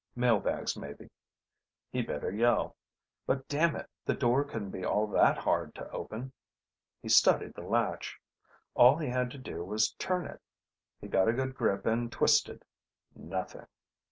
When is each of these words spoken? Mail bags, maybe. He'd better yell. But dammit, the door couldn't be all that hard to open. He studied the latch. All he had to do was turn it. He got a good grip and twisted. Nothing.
Mail 0.15 0.39
bags, 0.39 0.75
maybe. 0.75 1.11
He'd 1.91 2.07
better 2.07 2.31
yell. 2.31 2.75
But 3.27 3.47
dammit, 3.47 3.87
the 4.03 4.15
door 4.15 4.43
couldn't 4.43 4.71
be 4.71 4.83
all 4.83 5.05
that 5.05 5.37
hard 5.37 5.75
to 5.75 5.87
open. 5.91 6.33
He 7.03 7.07
studied 7.07 7.53
the 7.53 7.61
latch. 7.61 8.17
All 8.73 8.97
he 8.97 9.09
had 9.09 9.29
to 9.29 9.37
do 9.37 9.63
was 9.63 9.91
turn 9.91 10.25
it. 10.25 10.41
He 10.99 11.07
got 11.07 11.27
a 11.27 11.33
good 11.33 11.53
grip 11.53 11.85
and 11.85 12.11
twisted. 12.11 12.65
Nothing. 13.13 13.67